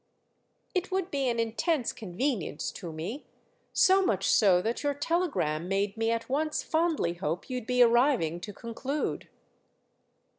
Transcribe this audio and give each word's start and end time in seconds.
"It 0.73 0.89
would 0.89 1.11
be 1.11 1.29
an 1.29 1.37
intense 1.39 1.93
convenience 1.93 2.71
to 2.71 2.91
me—so 2.91 4.03
much 4.03 4.25
so 4.27 4.59
that 4.59 4.81
your 4.81 4.95
telegram 4.95 5.67
made 5.67 5.95
me 5.95 6.09
at 6.09 6.27
once 6.27 6.63
fondly 6.63 7.13
hope 7.13 7.51
you'd 7.51 7.67
be 7.67 7.83
arriving 7.83 8.39
to 8.39 8.51
conclude." 8.51 9.29